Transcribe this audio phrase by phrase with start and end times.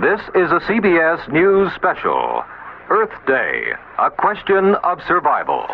[0.00, 2.42] This is a CBS News special.
[2.88, 5.66] Earth Day, a question of survival.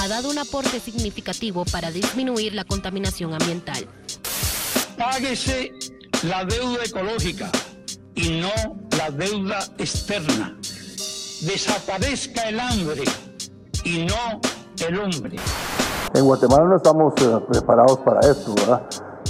[0.00, 3.86] Ha dado un aporte significativo para disminuir la contaminación ambiental.
[4.96, 5.74] Páguese
[6.22, 7.50] la deuda ecológica
[8.14, 10.56] y no la deuda externa.
[11.42, 13.04] Desaparezca el hambre
[13.84, 14.40] y no
[14.86, 15.36] el hombre.
[16.14, 18.82] En Guatemala no estamos eh, preparados para esto, ¿verdad?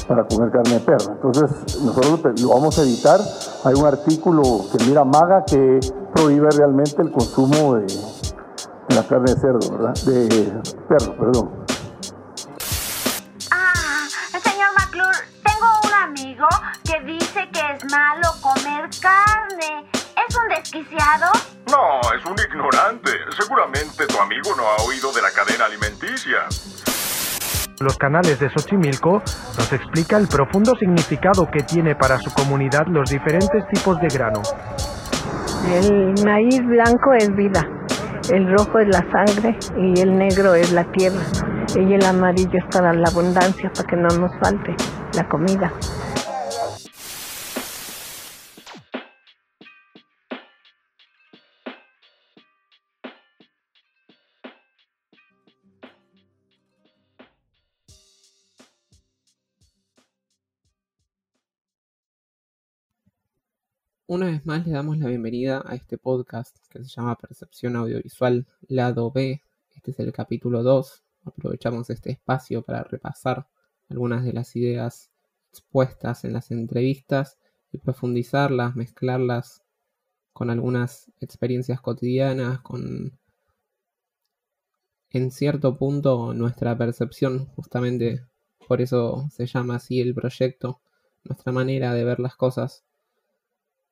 [0.06, 1.12] Para comer carne de perro.
[1.12, 3.20] Entonces, nosotros lo vamos a evitar.
[3.68, 5.79] Hay un artículo que mira Maga que
[6.14, 9.95] prohíbe realmente el consumo de, de la carne de cerdo, ¿verdad?
[10.07, 11.67] De perro, perdón.
[13.50, 14.09] Ah,
[14.43, 16.49] señor McClure, tengo un amigo
[16.82, 19.90] que dice que es malo comer carne.
[20.17, 21.31] ¿Es un desquiciado?
[21.71, 23.11] No, es un ignorante.
[23.39, 26.46] Seguramente tu amigo no ha oído de la cadena alimenticia.
[27.81, 29.23] Los canales de Xochimilco
[29.57, 34.43] nos explica el profundo significado que tiene para su comunidad los diferentes tipos de grano.
[35.73, 37.69] El maíz blanco es vida,
[38.33, 41.23] el rojo es la sangre y el negro es la tierra
[41.77, 44.75] y el amarillo es para la abundancia, para que no nos falte
[45.15, 45.73] la comida.
[64.11, 68.47] Una vez más le damos la bienvenida a este podcast que se llama Percepción Audiovisual
[68.67, 69.42] Lado B.
[69.77, 71.05] Este es el capítulo 2.
[71.27, 73.48] Aprovechamos este espacio para repasar
[73.91, 75.11] algunas de las ideas
[75.51, 77.36] expuestas en las entrevistas
[77.70, 79.62] y profundizarlas, mezclarlas
[80.33, 83.12] con algunas experiencias cotidianas, con
[85.11, 88.25] en cierto punto nuestra percepción, justamente
[88.67, 90.81] por eso se llama así el proyecto,
[91.25, 92.88] nuestra manera de ver las cosas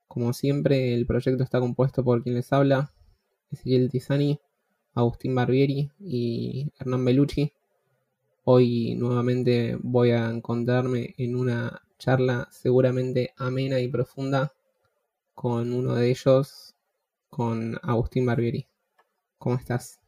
[0.08, 2.92] como siempre, el proyecto está compuesto por quien les habla,
[3.50, 4.40] Ezequiel Tizani,
[4.94, 7.52] Agustín Barbieri y Hernán Belucci.
[8.44, 14.52] Hoy nuevamente voy a encontrarme en una charla seguramente amena y profunda
[15.34, 16.74] con uno de ellos,
[17.28, 18.66] con Agustín Barbieri.
[19.38, 20.00] ¿Cómo estás?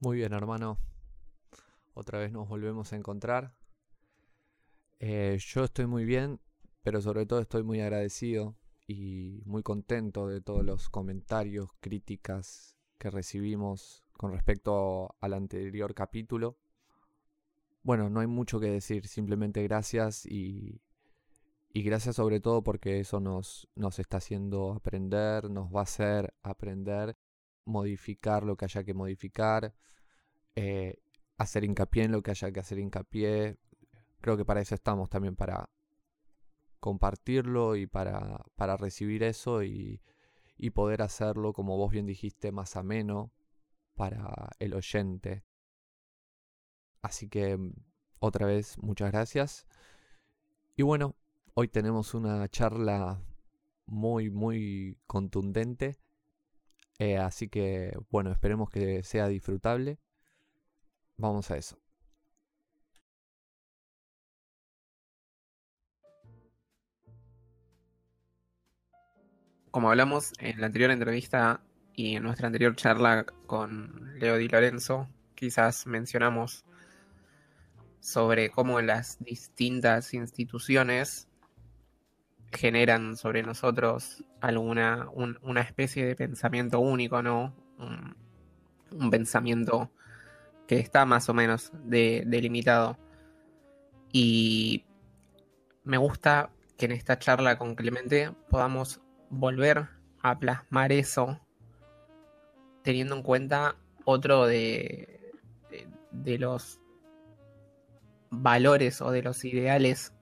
[0.00, 0.78] Muy bien, hermano.
[1.94, 3.54] Otra vez nos volvemos a encontrar.
[4.98, 6.40] Eh, yo estoy muy bien
[6.82, 8.56] pero sobre todo estoy muy agradecido
[8.86, 16.58] y muy contento de todos los comentarios, críticas que recibimos con respecto al anterior capítulo.
[17.82, 20.80] Bueno, no hay mucho que decir, simplemente gracias y,
[21.72, 26.34] y gracias sobre todo porque eso nos, nos está haciendo aprender, nos va a hacer
[26.42, 27.16] aprender,
[27.64, 29.74] modificar lo que haya que modificar,
[30.54, 30.98] eh,
[31.38, 33.58] hacer hincapié en lo que haya que hacer hincapié.
[34.20, 35.68] Creo que para eso estamos también, para
[36.82, 40.02] compartirlo y para, para recibir eso y,
[40.58, 43.32] y poder hacerlo, como vos bien dijiste, más ameno
[43.94, 45.44] para el oyente.
[47.00, 47.72] Así que mm,
[48.18, 49.64] otra vez, muchas gracias.
[50.76, 51.14] Y bueno,
[51.54, 53.22] hoy tenemos una charla
[53.86, 55.98] muy, muy contundente.
[56.98, 60.00] Eh, así que bueno, esperemos que sea disfrutable.
[61.16, 61.81] Vamos a eso.
[69.72, 71.62] Como hablamos en la anterior entrevista
[71.94, 76.64] y en nuestra anterior charla con Leo Di Lorenzo, quizás mencionamos
[77.98, 81.26] sobre cómo las distintas instituciones
[82.52, 87.54] generan sobre nosotros alguna una especie de pensamiento único, ¿no?
[87.78, 89.90] Un, pensamiento
[90.66, 92.98] que está más o menos delimitado.
[94.12, 94.84] Y
[95.82, 99.00] me gusta que en esta charla con Clemente podamos
[99.32, 99.88] volver
[100.20, 101.40] a plasmar eso
[102.82, 105.32] teniendo en cuenta otro de,
[106.10, 106.80] de, los
[108.30, 110.12] valores o de los ideales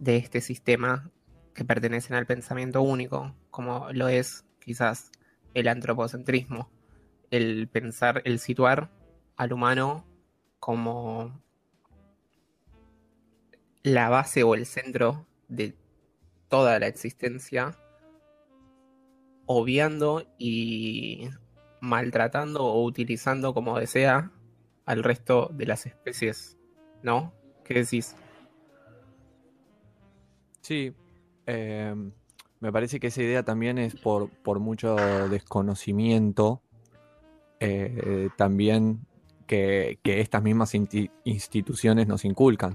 [0.00, 1.10] de este sistema
[1.54, 5.12] que pertenecen al pensamiento único, como lo es quizás
[5.54, 6.70] el antropocentrismo,
[7.30, 8.90] el pensar, el situar
[9.36, 10.04] al humano
[10.58, 11.40] como
[13.84, 15.76] la base o el centro de
[16.48, 17.78] toda la existencia
[19.46, 21.28] obviando y
[21.80, 24.30] maltratando o utilizando como desea
[24.86, 26.56] al resto de las especies,
[27.02, 27.32] ¿no?
[27.64, 28.16] ¿Qué decís?
[30.60, 30.94] Sí,
[31.46, 32.12] em,
[32.60, 34.96] me parece que esa idea también es por, por mucho
[35.28, 36.62] desconocimiento,
[37.60, 39.06] eh, también
[39.46, 40.74] que, que, estas mismas
[41.24, 42.74] instituciones nos inculcan.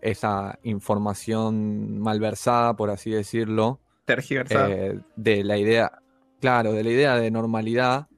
[0.00, 3.80] esa información malversada, por así decirlo.
[4.70, 5.90] Eh, de la idea,
[6.40, 8.08] claro, de la idea de normalidad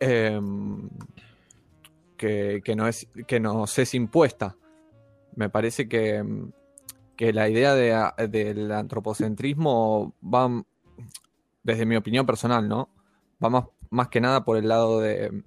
[0.00, 0.88] em,
[2.16, 4.56] que, que no es, que nos es impuesta.
[5.36, 6.52] Me parece que, em,
[7.16, 10.64] que la idea de del antropocentrismo va, m-
[11.62, 12.88] desde mi opinión personal, ¿no?
[13.42, 15.42] Va más, más que nada por el lado de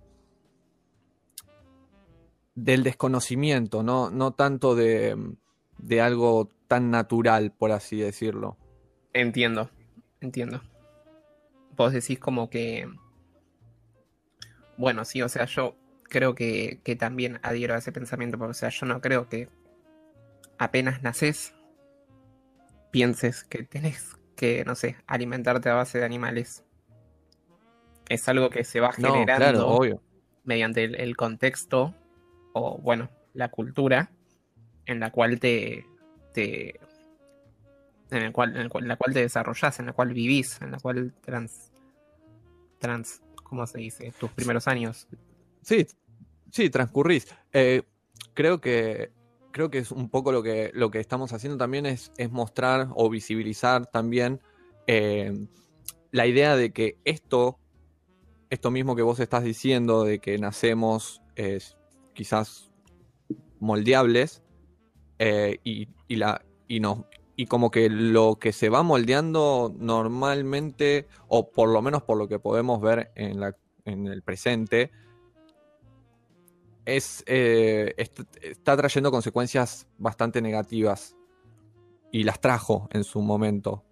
[2.56, 5.16] del desconocimiento, no, no tanto de,
[5.78, 8.58] de algo tan natural, por así decirlo.
[9.18, 9.72] Entiendo,
[10.22, 10.62] entiendo.
[11.76, 12.88] Vos decís como que...
[14.78, 18.54] Bueno, sí, o sea, yo creo que, que también adhiero a ese pensamiento, porque, o
[18.54, 19.50] sea, yo no creo que
[20.60, 21.56] apenas naces
[22.92, 26.64] pienses que tenés que, no sé, alimentarte a base de animales.
[28.10, 30.02] Es algo que se va No, generando claro, obvio.
[30.44, 31.96] mediante el, el contexto
[32.54, 34.12] o, bueno, la cultura
[34.86, 35.86] en la cual te,
[36.34, 36.80] te
[38.12, 40.80] en el cual, en el la cual te desarrollas, en la cual vivís, en la
[40.80, 41.72] cual trans,
[42.80, 44.14] trans, ¿cómo se dice?
[44.20, 45.08] Tus primeros años.
[45.62, 45.86] Sí,
[46.52, 47.28] sí, transcurrís.
[47.52, 47.84] Eh,
[48.34, 49.12] creo que
[49.58, 52.90] creo que es un poco lo que, lo que estamos haciendo también es, es mostrar
[52.94, 54.40] o visibilizar también
[54.86, 55.34] eh,
[56.12, 57.58] la idea de que esto,
[58.52, 61.76] esto mismo que vos estás diciendo, de que nacemos es,
[62.14, 62.72] quizás
[63.60, 64.44] moldeables,
[65.18, 67.08] eh, y, y la, y, no,
[67.40, 72.28] y como que lo que se va moldeando normalmente, o por lo menos por lo
[72.28, 73.44] que podemos ver en,
[74.08, 74.92] el presente,
[76.84, 81.16] es, eh, est- está trayendo consecuencias bastante negativas
[82.12, 83.84] y las trajo en su momento.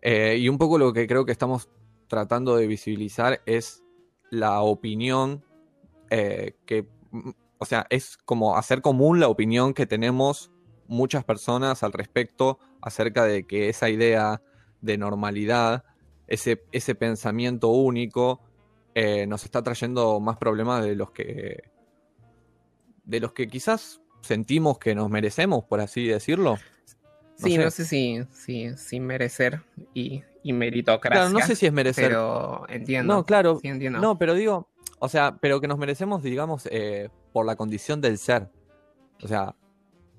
[0.00, 1.68] Eh, y un poco lo que creo que estamos
[2.06, 3.82] tratando de visibilizar es
[4.30, 5.44] la opinión
[6.10, 10.52] eh, que, mm, o sea, es como hacer común la opinión que tenemos
[10.92, 14.42] muchas personas al respecto acerca de que esa idea
[14.80, 15.84] de normalidad,
[16.26, 18.40] ese, ese pensamiento único,
[18.94, 21.62] eh, nos está trayendo más problemas de los que
[23.04, 26.52] de los que quizás sentimos que nos merecemos, por así decirlo.
[26.52, 27.64] No sí, sé.
[27.64, 29.62] no sé si, si, sin merecer
[29.94, 31.22] y, y meritocracia.
[31.22, 32.08] Claro, no sé si es merecer.
[32.08, 33.14] Pero entiendo.
[33.14, 33.58] No, claro.
[33.60, 33.98] Sí, entiendo.
[33.98, 34.68] No, pero digo,
[35.00, 38.48] o sea, pero que nos merecemos, digamos, eh, por la condición del ser.
[39.22, 39.56] O sea,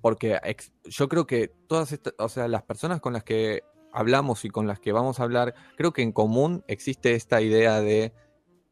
[0.03, 0.37] porque
[0.83, 3.61] yo creo que todas estas, o sea, las personas con las que
[3.93, 7.79] hablamos y con las que vamos a hablar, creo que en común existe esta idea
[7.79, 8.11] de,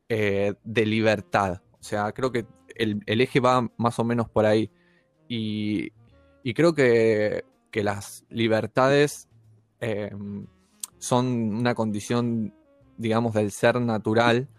[0.09, 1.61] eh, de libertad.
[1.79, 2.45] O sea, creo que
[2.75, 4.71] el, el eje va más o menos por ahí.
[5.29, 5.93] Y,
[6.43, 9.29] y creo que, que las libertades
[9.79, 10.11] eh,
[10.97, 12.53] son una condición,
[12.97, 14.49] digamos, del ser natural.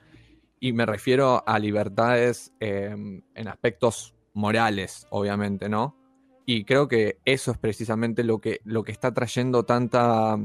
[0.58, 2.96] Y me refiero a libertades eh,
[3.34, 6.01] en aspectos morales, obviamente, ¿no?
[6.44, 10.37] Y creo que eso es precisamente lo que, lo que está trayendo tanta,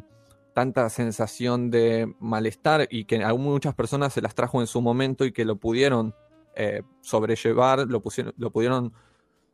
[0.54, 5.26] tanta sensación de malestar y que a muchas personas se las trajo en su momento
[5.26, 6.14] y que lo pudieron
[6.56, 8.94] eh, sobrellevar, lo, pusieron, lo pudieron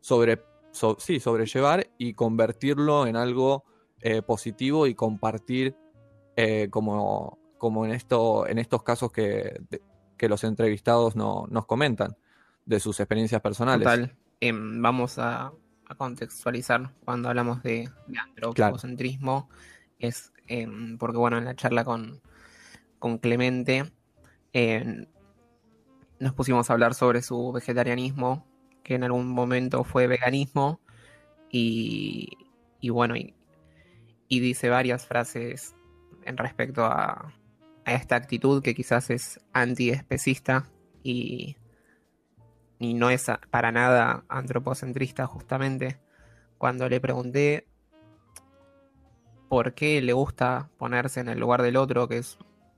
[0.01, 0.41] sobre,
[0.71, 3.63] so- sí, sobrellevar y convertirlo en algo
[4.01, 5.77] eh, positivo y compartir
[6.35, 9.61] eh, como, como en, esto, en estos casos que,
[10.17, 12.17] que los entrevistados no- nos comentan
[12.65, 13.85] de sus experiencias personales.
[13.85, 14.17] Total.
[14.41, 15.53] Em, vamos a,
[15.93, 19.49] a contextualizar cuando hablamos de, de antropocentrismo.
[19.99, 22.21] Es em, porque, bueno, en la charla con,
[22.99, 23.91] con Clemente
[24.51, 25.07] em,
[26.19, 28.47] nos pusimos a hablar sobre su vegetarianismo,
[28.83, 30.81] que en algún momento fue veganismo,
[31.49, 32.29] y,
[32.79, 33.35] y bueno, y,
[34.27, 35.75] y dice varias frases
[36.25, 37.33] en respecto a,
[37.85, 40.69] a esta actitud que quizás es antiespecista
[41.03, 41.57] y,
[42.79, 45.99] y no es para nada antropocentrista justamente.
[46.57, 47.67] Cuando le pregunté
[49.49, 52.37] por qué le gusta ponerse en el lugar del otro, que es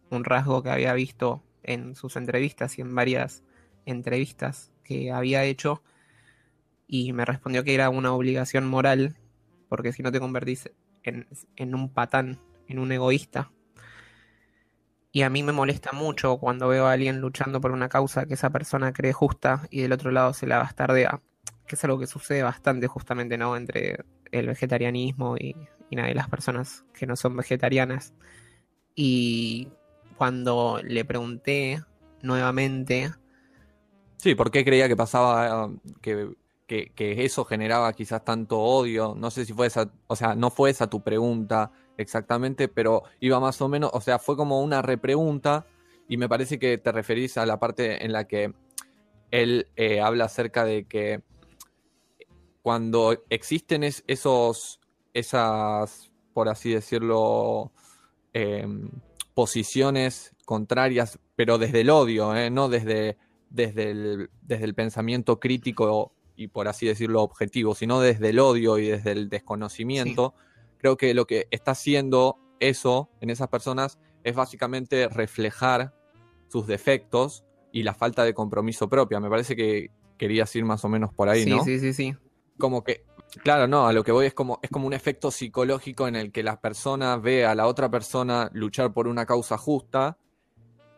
[0.10, 3.44] un rasgo que había visto en sus entrevistas y en varias
[3.86, 5.82] entrevistas que había hecho,
[6.88, 9.16] y me respondió que era una obligación moral,
[9.70, 10.70] porque si no te convertís
[11.04, 13.52] en, en un patán, en un egoísta.
[15.16, 18.34] Y a mí me molesta mucho cuando veo a alguien luchando por una causa que
[18.34, 21.22] esa persona cree justa y del otro lado se la bastardea,
[21.66, 23.56] que es algo que sucede bastante justamente, ¿no?
[23.56, 24.04] Entre
[24.34, 25.56] el vegetarianismo y,
[25.90, 28.14] y las personas que no son vegetarianas.
[28.94, 29.70] Y
[30.18, 31.82] cuando le pregunté
[32.22, 33.14] nuevamente
[34.18, 36.36] Sí, ¿por qué creía que pasaba, que,
[36.68, 39.16] que- que eso generaba quizás tanto odio?
[39.18, 43.40] No sé si fue esa, o sea, no fue esa tu pregunta exactamente, pero iba
[43.40, 45.66] más o menos, o sea, fue como una repregunta
[46.08, 48.54] y me parece que te referís a la parte en la que
[49.32, 51.22] él eh, habla acerca de que
[52.62, 54.80] cuando existen esos,
[55.14, 57.72] esas, por así decirlo,
[58.34, 58.90] em,
[59.34, 62.50] posiciones contrarias, pero desde el odio, ¿eh?
[62.50, 63.18] no desde,
[63.50, 68.78] desde, el, desde el pensamiento crítico y por así decirlo objetivo, sino desde el odio
[68.78, 70.34] y desde el desconocimiento,
[70.78, 75.94] creo que lo que está haciendo eso en esas personas es básicamente reflejar
[76.48, 79.20] sus defectos y la falta de compromiso propia.
[79.20, 81.64] Me parece que querías ir más o menos por ahí, ¿no?
[81.64, 82.16] Sí, sí, sí, sí.
[82.58, 83.04] Como que,
[83.44, 86.32] claro, no, a lo que voy es como, es como un efecto psicológico en el
[86.32, 90.18] que la persona ve a la otra persona luchar por una causa justa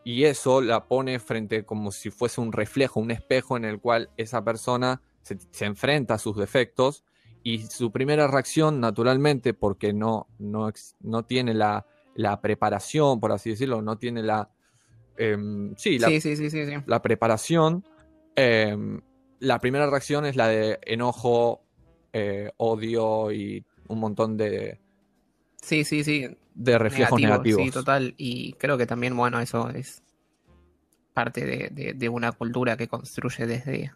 [0.03, 4.09] y eso la pone frente como si fuese un reflejo, un espejo en el cual
[4.15, 7.03] esa persona se, enfrenta a sus defectos
[7.47, 13.51] y su primera reacción, naturalmente, porque no, no, no tiene la, la preparación, por así
[13.51, 14.49] decirlo, no tiene la...
[15.15, 17.85] Em, sí, la, sí, sí, sí, sí, la preparación,
[18.35, 18.99] em,
[19.39, 21.61] la primera reacción es la de enojo,
[22.11, 24.81] eh, odio y un montón de...
[25.61, 26.27] Sí, sí, sí.
[26.53, 27.63] De reflejos negativos.
[27.63, 28.13] Sí, total.
[28.17, 30.03] Y creo que también, bueno, eso es
[31.13, 33.93] parte de, de una cultura que construye desde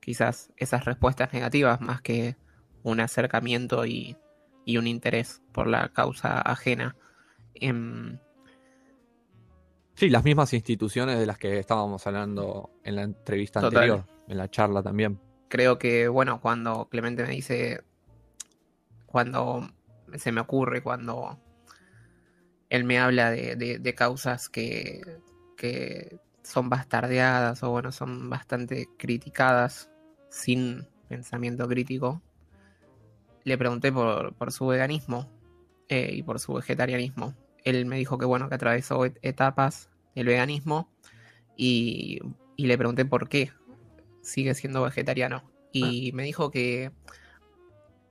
[0.00, 2.36] quizás esas respuestas negativas más que
[2.84, 4.16] un acercamiento y,
[4.64, 6.96] y un interés por la causa ajena.
[7.54, 8.18] Em,
[9.94, 14.48] sí, las mismas instituciones de las que estábamos hablando en la entrevista anterior, en la
[14.48, 15.18] charla también.
[15.48, 17.82] Creo que, bueno, cuando Clemente me dice,
[19.06, 19.68] cuando
[20.14, 21.40] se me ocurre, cuando
[22.68, 25.00] él me habla de, causas que,
[25.56, 29.90] que son bastardeadas o, bueno, son bastante criticadas
[30.28, 32.20] sin pensamiento crítico,
[33.44, 35.30] le pregunté por, por su veganismo
[35.88, 37.34] eh, y por su vegetarianismo
[37.64, 40.88] él me dijo que bueno, que atravesó etapas del veganismo
[41.56, 42.20] y,
[42.56, 43.52] le pregunté por qué
[44.22, 45.50] sigue siendo vegetariano.
[45.72, 46.14] Y ah.
[46.14, 46.92] me dijo que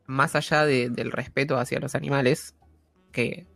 [0.05, 2.55] más allá del respeto hacia los animales,
[3.11, 3.47] que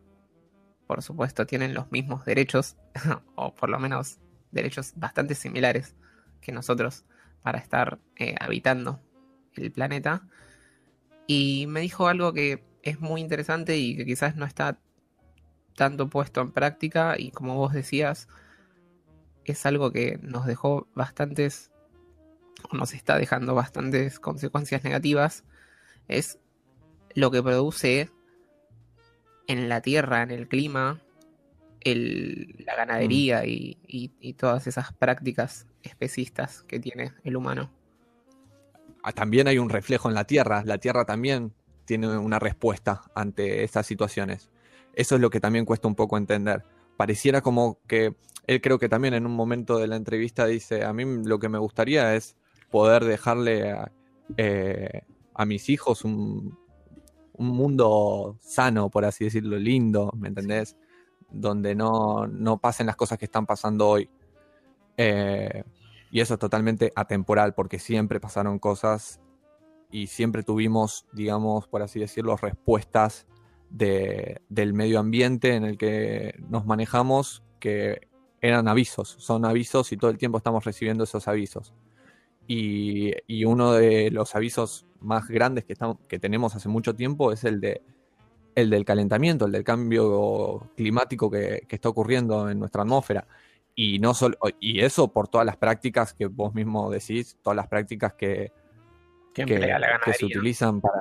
[0.85, 2.77] por supuesto tienen los mismos derechos,
[3.35, 4.19] o por lo menos
[4.51, 5.95] derechos bastante similares
[6.39, 7.03] que nosotros
[7.41, 9.01] para estar eh, habitando
[9.55, 10.27] el planeta.
[11.27, 14.79] Y me dijo algo que es muy interesante y que quizás no está
[15.75, 18.27] tanto puesto en práctica y como vos decías,
[19.45, 21.71] es algo que nos dejó bastantes,
[22.69, 25.43] o nos está dejando bastantes consecuencias negativas,
[26.07, 26.39] es
[27.13, 28.09] lo que produce
[29.47, 31.01] en la tierra, en el clima,
[31.85, 33.45] la ganadería mm.
[33.45, 37.71] y, todas esas prácticas especistas que tiene el humano.
[39.07, 41.53] Ah, también hay un reflejo en la tierra, la tierra también
[41.85, 44.49] tiene una respuesta ante estas situaciones.
[44.95, 46.63] Eso es lo que también cuesta un poco entender.
[46.97, 50.91] Pareciera como que él creo que también en un momento de la entrevista dice, a
[50.91, 52.35] mí lo que me gustaría es
[52.69, 53.93] poder dejarle a,
[54.35, 55.03] eh,
[55.45, 56.59] mis hijos un,
[57.37, 60.75] mundo sano, por así decirlo, lindo, ¿me entendés?
[61.31, 64.09] Donde no, no pasen las cosas que están pasando hoy.
[64.97, 65.63] Eh,
[66.11, 69.19] y eso es totalmente atemporal, porque siempre pasaron cosas
[69.91, 73.27] y siempre tuvimos, digamos, por así decirlo, respuestas
[73.69, 78.07] del medio ambiente en el que nos manejamos que
[78.41, 81.73] eran avisos, son avisos y todo el tiempo estamos recibiendo esos avisos.
[82.47, 88.85] Y, uno de los avisos más grandes que, tenemos hace mucho tiempo es el del
[88.85, 93.27] calentamiento, el del cambio climático que, está ocurriendo en nuestra atmósfera.
[93.79, 97.67] Y, no solo, y eso por todas las prácticas que vos mismo decís, todas las
[97.67, 98.51] prácticas que,
[99.33, 99.45] que
[100.17, 100.99] se utilizan para,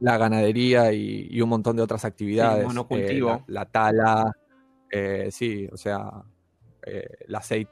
[0.00, 2.66] la ganadería y, un montón de otras actividades.
[2.90, 4.32] Eh, la, tala,
[4.90, 6.22] eh, sí, o sea,
[6.84, 7.08] eh,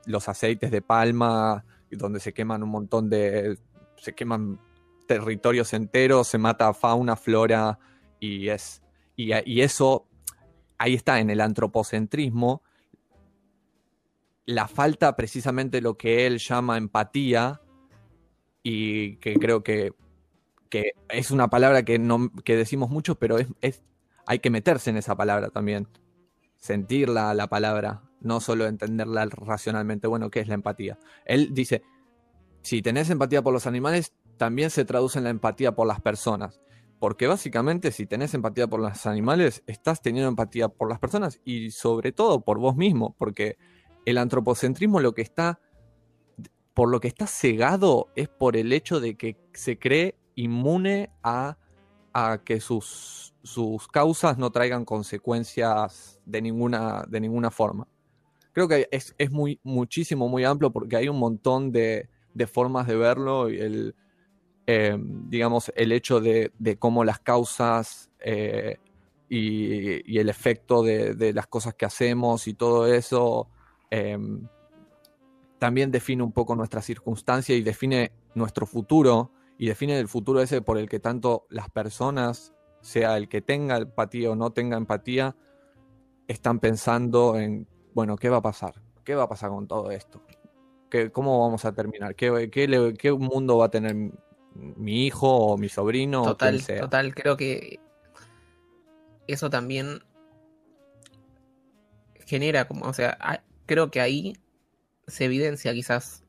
[0.07, 3.59] los aceites de palma, donde se queman un montón de.
[3.97, 4.61] se queman
[5.07, 7.79] territorios enteros, se mata fauna, flora,
[8.19, 8.83] y es.
[9.15, 10.07] Y, y eso,
[10.79, 12.63] ahí está, en el antropocentrismo,
[14.47, 17.61] la falta precisamente lo que él llama empatía,
[18.63, 19.93] y que creo que
[20.69, 23.83] que es una palabra que, no, que decimos mucho, pero es, es,
[24.27, 25.89] hay que meterse en esa palabra también.
[26.57, 30.09] Sentirla, la palabra, no solo entenderla racionalmente.
[30.09, 30.99] Bueno, ¿qué es la empatía?
[31.25, 31.83] Él dice,
[32.63, 36.61] si tenés empatía por los animales, también se traduce en la empatía por las personas.
[36.99, 41.71] Porque básicamente si tenés empatía por los animales, estás teniendo empatía por las personas y
[41.71, 43.59] sobre todo por vos mismo, porque
[44.07, 45.61] el antropocentrismo lo que está,
[46.73, 51.59] por lo que está cegado es por el hecho de que se cree inmune a,
[52.45, 57.87] que sus, sus, causas no traigan consecuencias de ninguna, de ninguna forma.
[58.53, 62.09] Creo que es, muy, muchísimo, muy amplio porque hay un montón de,
[62.51, 63.95] formas de verlo y el,
[64.67, 68.79] eh, digamos, el hecho de, cómo las causas eh,
[69.29, 73.51] y, el efecto de, las cosas que hacemos y todo eso
[73.91, 74.47] em,
[75.59, 80.61] también define un poco nuestra circunstancia y define nuestro futuro y define el futuro ese
[80.61, 85.35] por el que tanto las personas, sea el que tenga empatía o no tenga empatía,
[86.29, 88.75] están pensando en, bueno, ¿qué va a pasar?
[89.05, 90.23] ¿Qué va a pasar con todo esto?
[90.91, 92.15] ¿Qué, ¿Cómo vamos a terminar?
[92.15, 93.95] ¿Qué, qué, mundo va a tener
[94.55, 96.23] mi hijo o mi sobrino?
[96.23, 97.81] Total, total, creo que
[99.27, 100.01] eso también
[102.27, 103.17] genera como, o sea,
[103.67, 104.37] creo que ahí
[105.07, 106.25] se evidencia quizás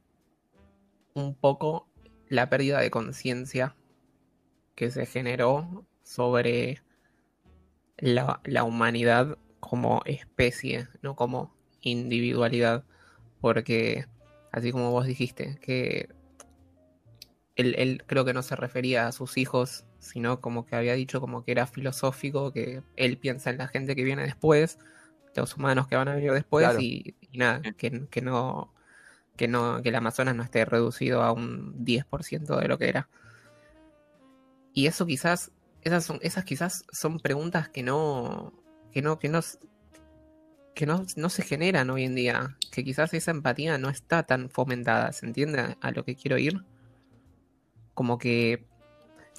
[1.13, 1.87] un poco
[2.29, 3.75] la pérdida de conciencia
[4.75, 6.81] que se generó sobre
[7.97, 12.83] la, la, humanidad como especie, no como individualidad.
[13.41, 14.05] Porque,
[14.51, 16.09] así como vos dijiste, que
[17.55, 21.19] él, él, creo que no se refería a sus hijos, sino como que había dicho
[21.19, 24.77] como que era filosófico, que él piensa en la gente que viene después,
[25.37, 28.73] los humanos que van a venir después y, nada, que, que, no
[29.35, 33.09] que no que el Amazonas no esté reducido a un 10% de lo que era.
[34.73, 35.51] Y eso quizás
[35.81, 38.53] esas son esas quizás son preguntas que no
[38.91, 39.41] que no que no
[40.77, 44.51] que no, no se generan hoy en día, que quizás esa empatía no está tan
[44.51, 46.63] fomentada, ¿se entiende a lo que quiero ir?
[47.95, 48.63] Como que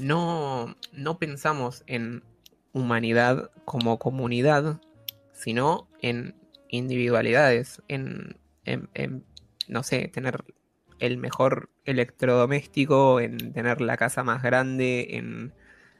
[0.00, 2.24] no, no pensamos en
[2.72, 4.80] humanidad como comunidad,
[5.38, 6.34] sino en
[6.68, 8.36] individualidades, en,
[9.68, 10.44] no sé, tener
[10.98, 15.54] el mejor electrodoméstico, en tener la casa más grande, en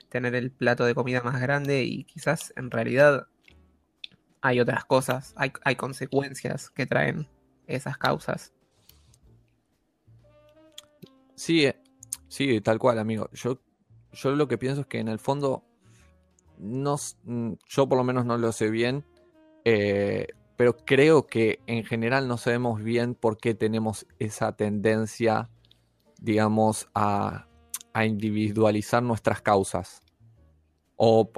[0.08, 3.28] tener el plato de comida más grande y quizás en realidad
[4.40, 7.28] hay otras cosas, hay, hay consecuencias que traen
[7.68, 8.52] esas causas.
[11.36, 11.80] Sí, eh,
[12.26, 13.30] sí, tal cual, amigo.
[13.32, 13.60] Yo,
[14.12, 15.62] yo lo que pienso es que en el fondo,
[16.58, 19.04] no, mm, yo por lo menos no lo sé bien,
[19.70, 25.50] eh, pero creo que en general no sabemos bien por qué tenemos esa tendencia,
[26.20, 27.44] digamos, a,
[28.02, 30.02] individualizar nuestras causas.
[30.96, 31.30] O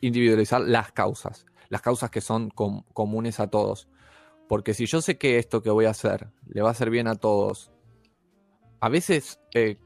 [0.00, 3.88] individualizar las causas las causas que son comunes a todos.
[4.48, 7.08] Porque si yo sé que esto que voy a hacer le va a hacer bien
[7.08, 7.70] a todos,
[8.80, 9.78] a veces eh,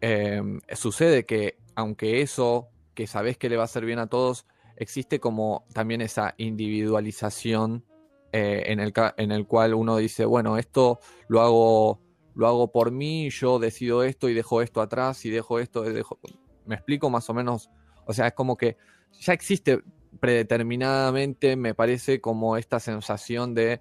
[0.00, 4.46] em, sucede que aunque eso que sabes que le va a hacer bien a todos,
[4.78, 7.84] existe como también esa individualización
[8.32, 12.00] eh, en, el, en el cual uno dice, bueno, esto lo hago,
[12.34, 16.18] lo hago por mí, yo decido esto y dejo esto atrás y dejo esto, dejo...
[16.66, 17.70] me explico más o menos,
[18.06, 18.76] o sea, es como que
[19.20, 19.82] ya existe
[20.20, 23.80] predeterminadamente me parece como esta sensación de,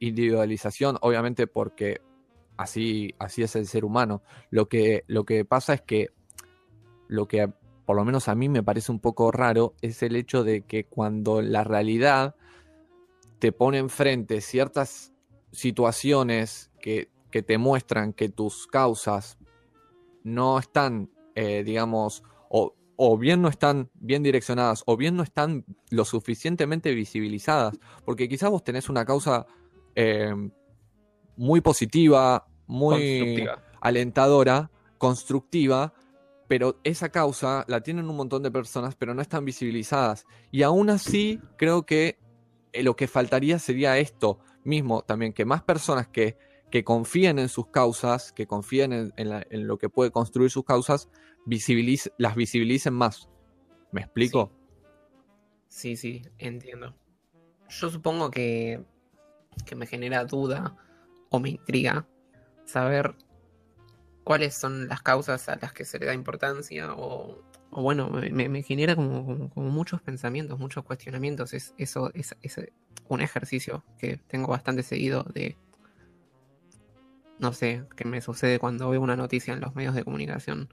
[0.00, 2.00] individualización, obviamente porque
[2.56, 4.22] así, así es el ser humano.
[4.50, 6.10] Lo que, lo que pasa es que
[7.08, 7.52] lo que
[7.88, 10.84] por lo menos a mí me parece un poco raro es el hecho de que
[10.84, 12.34] cuando la realidad
[13.38, 15.14] te pone enfrente ciertas
[15.52, 19.38] situaciones que, te muestran que tus causas
[20.22, 25.64] no están, eh, digamos, o o bien no están bien direccionadas o bien no están
[25.88, 29.46] lo suficientemente visibilizadas, porque quizás vos tenés una causa
[29.94, 30.34] eh,
[31.38, 33.48] muy positiva, muy
[33.80, 35.94] alentadora, constructiva,
[36.48, 40.26] pero esa causa la tienen un montón de personas, pero no están visibilizadas.
[40.50, 42.18] Y aún así, creo que
[42.72, 46.36] eh, lo que faltaría sería esto mismo también, que más personas que,
[46.70, 51.08] que confíen en sus causas, que confíen en lo que puede construir sus causas,
[52.18, 53.28] las visibilicen más.
[53.92, 54.52] ¿Me explico?
[55.68, 55.96] Sí.
[55.96, 56.94] sí, entiendo.
[57.68, 58.84] Yo supongo que,
[59.66, 60.76] que me genera duda
[61.30, 62.06] o me intriga
[62.64, 63.14] saber
[64.28, 68.94] cuáles son las causas a las que se le da importancia o, bueno, me, genera
[68.94, 71.54] como, muchos pensamientos, muchos cuestionamientos.
[71.54, 72.36] Es, eso es,
[73.08, 75.56] un ejercicio que tengo bastante seguido de,
[77.38, 80.68] no sé, que me sucede cuando veo una noticia en los medios de comunicación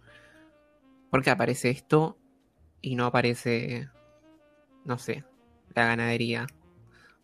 [1.10, 2.18] ¿Por qué aparece esto
[2.82, 3.88] y no aparece,
[4.84, 5.24] no sé,
[5.74, 6.46] la ganadería?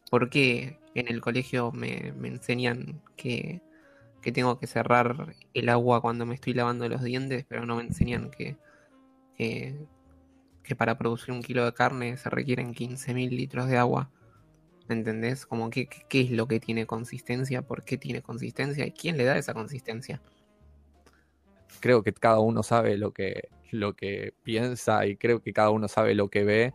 [0.10, 3.62] ¿Por qué en el colegio me, enseñan que,
[4.32, 8.30] tengo que cerrar el agua cuando me estoy lavando los dientes, pero no me enseñan
[8.30, 8.58] que,
[9.36, 9.88] que,
[10.78, 14.12] para producir un kilo de carne se requieren 15.000 litros de agua?
[14.88, 15.46] ¿Me entendés?
[15.46, 19.38] Como qué es lo que tiene consistencia, por qué tiene consistencia y quién le da
[19.38, 20.22] esa consistencia.
[21.80, 25.88] Creo que cada uno sabe lo que, lo que piensa y creo que cada uno
[25.88, 26.74] sabe lo que ve.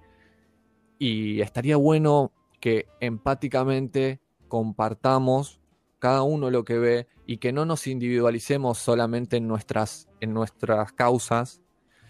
[0.98, 5.60] Y estaría bueno que empáticamente compartamos
[5.98, 10.92] cada uno lo que ve y que no nos individualicemos solamente en nuestras, en nuestras
[10.92, 11.62] causas,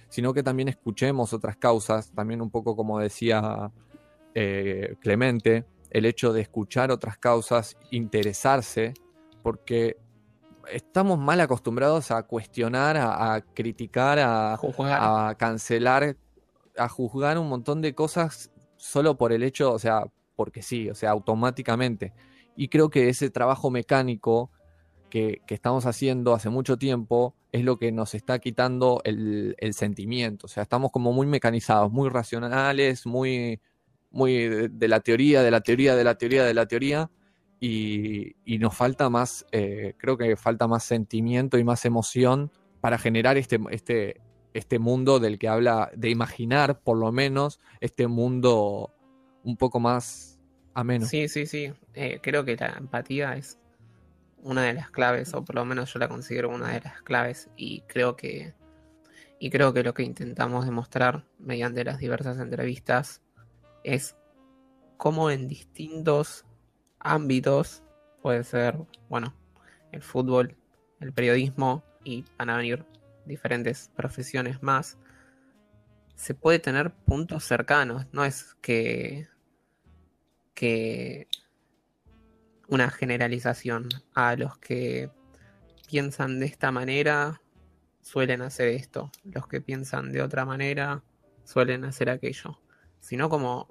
[0.08, 3.70] sino que también escuchemos otras causas, también un poco como decía
[4.34, 8.94] eh, Clemente, el hecho de escuchar otras causas, interesarse,
[9.42, 9.96] porque
[10.70, 16.16] estamos mal acostumbrados a cuestionar, a, criticar, a, a, cancelar,
[16.76, 20.94] a juzgar un montón de cosas solo por el hecho, o sea, porque sí, o
[20.94, 22.12] sea, automáticamente.
[22.56, 24.50] Y creo que ese trabajo mecánico
[25.10, 30.46] que, estamos haciendo hace mucho tiempo es lo que nos está quitando el, sentimiento.
[30.46, 33.60] O sea, estamos como muy mecanizados, muy racionales, muy,
[34.10, 37.10] muy de, la teoría, de la teoría, de la teoría, de la teoría.
[37.60, 43.36] Y, nos falta más, eh, creo que falta más sentimiento y más emoción para generar
[43.36, 44.20] este, este,
[44.54, 48.92] este mundo del que habla, de imaginar por lo menos este mundo
[49.42, 50.35] un poco más
[51.06, 51.72] Sí, sí, sí.
[51.94, 53.58] Eh, creo que la empatía es
[54.42, 57.48] una de las claves, o por lo menos yo la considero una de las claves,
[57.56, 58.54] y creo que,
[59.38, 63.22] y creo que lo que intentamos demostrar mediante las diversas entrevistas
[63.84, 64.16] es
[64.96, 66.44] cómo en distintos
[66.98, 67.82] ámbitos,
[68.22, 68.76] puede ser,
[69.08, 69.34] bueno,
[69.92, 70.56] el fútbol,
[71.00, 72.84] el periodismo, y van a venir
[73.24, 74.98] diferentes profesiones más,
[76.14, 79.28] se puede tener puntos cercanos, no es que
[80.56, 81.28] que
[82.66, 83.88] una generalización.
[84.14, 85.10] A los que
[85.86, 87.40] piensan de esta manera
[88.02, 89.12] suelen hacer esto.
[89.24, 91.04] Los que piensan de otra manera
[91.44, 92.58] suelen hacer aquello.
[92.98, 93.68] Sino como,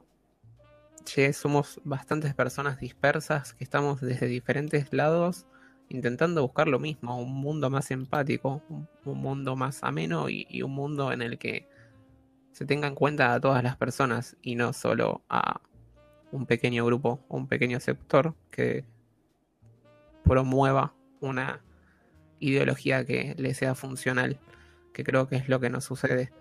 [1.33, 5.45] somos bastantes personas dispersas que estamos desde diferentes lados
[5.87, 10.71] intentando buscar lo mismo, un mundo más empático, un, mundo más ameno y, y un
[10.71, 11.67] mundo en el que
[12.53, 15.61] se tenga en cuenta a todas las personas y no solo a
[16.35, 18.85] un pequeño grupo o un pequeño sector que
[20.23, 21.61] promueva una
[22.39, 24.39] ideología que le sea funcional,
[24.93, 26.31] que creo que es lo que nos sucede.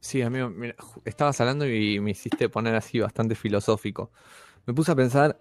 [0.00, 4.10] Sí, amigo, mira, estabas hablando y me hiciste poner así bastante filosófico.
[4.66, 5.38] Me puse a pensar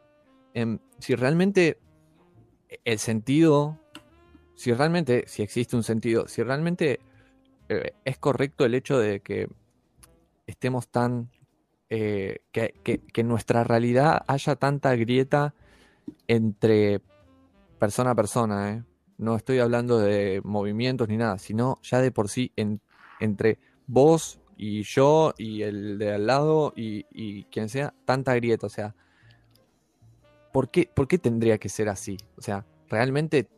[0.53, 1.79] en si realmente
[2.83, 3.79] el sentido,
[4.55, 6.99] si realmente, si existe un sentido, si realmente
[7.69, 9.47] eh, es correcto el hecho de que
[10.49, 11.29] estemos tan...
[11.91, 12.73] Eh, que,
[13.15, 15.55] en nuestra realidad haya tanta grieta
[16.27, 17.01] entre
[17.79, 18.71] persona a persona.
[18.73, 18.83] ¿eh?
[19.17, 22.53] No estoy hablando de movimientos ni nada, sino ya de por sí
[23.19, 23.57] entre
[23.87, 28.67] vos y yo y el de al lado y, quien sea, tanta grieta.
[28.67, 28.95] O sea,
[30.53, 32.17] ¿por qué, ¿por qué tendría que ser así?
[32.37, 33.49] O sea, realmente,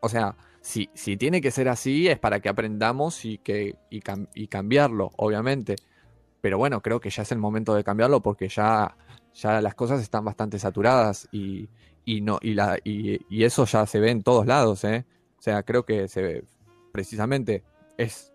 [0.00, 4.46] o sea, si, si tiene que ser así es para que aprendamos y, que, y,
[4.46, 5.74] cambiarlo, obviamente.
[6.40, 8.96] Pero bueno, creo que ya es el momento de cambiarlo porque ya,
[9.34, 11.68] ya las cosas están bastante saturadas y,
[12.06, 14.84] no, y, la, y, eso ya se ve en todos lados.
[14.84, 15.04] ¿eh?
[15.36, 16.44] O sea, creo que se ve,
[16.92, 17.64] precisamente
[17.98, 18.32] es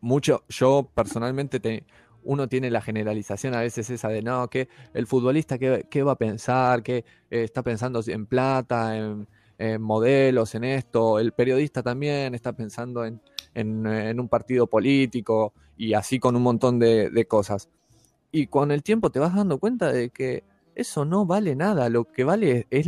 [0.00, 1.84] mucho, yo personalmente
[2.24, 6.12] uno tiene la generalización a veces esa de no, que el futbolista qué, qué va
[6.12, 6.98] a pensar, que
[7.30, 9.28] eh, está pensando en plata, en,
[9.60, 11.18] en modelos, en esto.
[11.18, 13.20] El periodista también está pensando en,
[13.54, 17.68] un partido político y así con un montón de, cosas.
[18.32, 20.44] Y con el tiempo te vas dando cuenta de que
[20.74, 21.90] eso no vale nada.
[21.90, 22.86] Lo que vale es,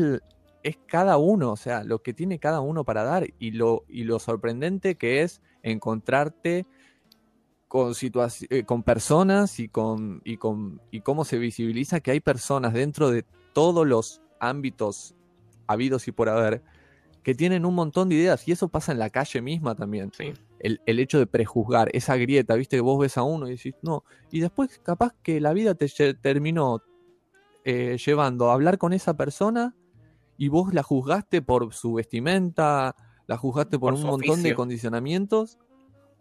[0.63, 4.05] es cada uno, o sea, lo que tiene cada uno para dar y lo, y
[4.05, 6.65] lo sorprendente que es encontrarte
[7.69, 7.93] con,
[8.49, 13.11] eh, con personas y, con, y, con, y cómo se visibiliza que hay personas dentro
[13.11, 15.15] de todos los ámbitos
[15.67, 16.63] habidos y por haber,
[17.23, 18.47] que tienen un montón de ideas.
[18.47, 20.11] Y eso pasa en la calle misma también.
[20.59, 24.05] El, hecho de prejuzgar, esa grieta, viste, que vos ves a uno y decís, no.
[24.31, 26.83] Y después capaz que la vida te terminó
[27.65, 29.75] eh, llevando a hablar con esa persona
[30.37, 32.97] y vos la juzgaste por su vestimenta,
[33.27, 35.59] la juzgaste por, un montón de condicionamientos,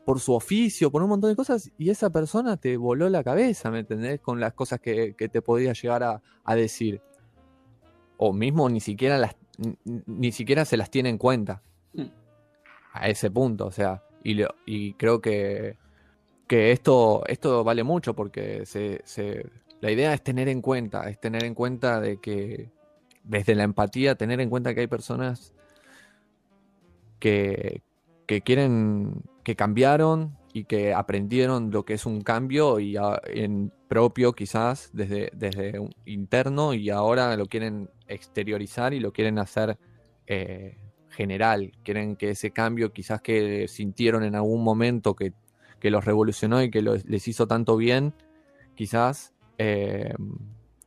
[0.06, 3.72] por su oficio, por un montón de cosas, y esa persona te voló la cabeza,
[3.72, 4.20] ¿me entendés?
[4.20, 7.02] Con las cosas que, te podía llegar a decir
[8.24, 9.36] o mismo ni siquiera las
[10.06, 12.04] ni siquiera se las tiene en cuenta mm.
[12.94, 15.78] a ese punto, o sea, y, y creo que,
[16.48, 19.48] que esto, esto vale mucho porque se, se,
[19.80, 22.70] la idea es tener en cuenta, es tener en cuenta de que
[23.24, 25.56] desde la empatía, tener en cuenta que hay personas
[27.20, 27.82] que,
[28.28, 34.34] que quieren, que cambiaron y que aprendieron lo que es un cambio y en propio
[34.34, 39.78] quizás desde, desde un interno y ahora lo quieren exteriorizar y lo quieren hacer
[40.28, 40.78] eh,
[41.10, 41.72] general.
[41.84, 45.34] Quieren que ese cambio quizás que sintieron en algún momento que,
[45.84, 48.14] los revolucionó y que les hizo tanto bien,
[48.76, 50.14] quizás eh,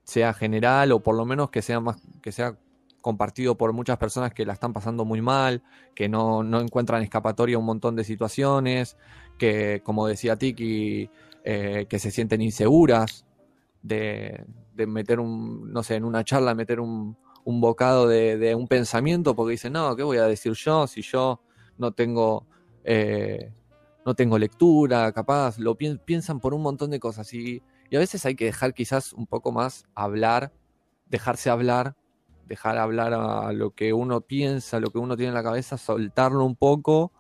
[0.05, 2.57] sea general o por lo menos que sea más que sea
[3.05, 5.63] compartido por muchas personas que la están pasando muy mal,
[5.95, 8.97] que no, no encuentran escapatoria a un montón de situaciones,
[9.37, 11.11] que como decía Tiki,
[11.45, 13.27] eh, que se sienten inseguras
[13.83, 18.69] de, de, meter un, no sé, en una charla meter un, un bocado de, un
[18.69, 21.43] pensamiento porque dicen, no, ¿qué voy a decir yo si yo
[21.77, 22.47] no tengo...
[22.85, 23.53] Eh,
[24.07, 27.99] no tengo lectura, capaz, lo pi piensan por un montón de cosas y, y, a
[27.99, 30.53] veces hay que dejar quizás un poco más hablar,
[31.07, 31.97] dejarse hablar,
[32.47, 36.45] dejar hablar a lo que uno piensa, lo que uno tiene en la cabeza, soltarlo
[36.45, 37.13] un poco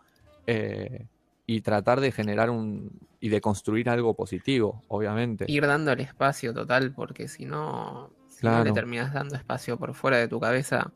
[0.47, 1.07] eh,
[1.47, 5.47] y tratar de generar un y de construir algo positivo, obviamente.
[5.49, 8.59] Ir dándole espacio total, porque si no, si claro.
[8.59, 10.93] no le terminas dando espacio por fuera de tu cabeza,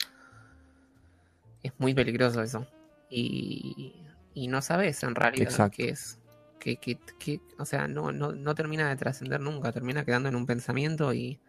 [1.62, 2.66] es muy peligroso eso.
[3.08, 3.94] Y
[4.38, 5.76] y no sabes en realidad Exacto.
[5.76, 6.20] qué es.
[6.60, 10.36] Que, que, que, o sea, no, no, no termina de trascender nunca, termina quedando en
[10.36, 11.40] un pensamiento y,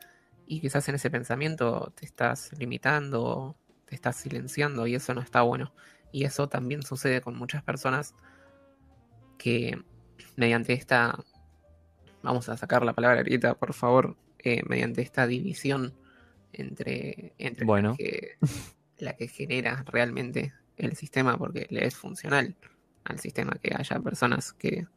[0.50, 5.44] y quizás en ese pensamiento te estás limitando, te estás silenciando y eso no está
[5.44, 5.72] bueno.
[6.12, 8.16] Y eso también sucede con muchas personas
[9.38, 9.80] que
[10.38, 11.24] mediante esta,
[12.24, 15.94] vamos a sacar la palabra ahorita, por favor, eh, mediante esta división
[16.52, 17.92] entre, entre bueno.
[17.92, 18.38] la, que,
[18.98, 22.56] la que genera realmente el sistema porque le es funcional
[23.04, 24.88] al sistema que haya personas que,